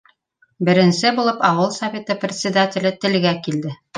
Беренсе 0.69 1.11
булып 1.19 1.43
ауыл 1.51 1.69
Советы 1.77 2.17
председателе 2.25 2.95
телгә 3.05 3.37
килде: 3.49 3.79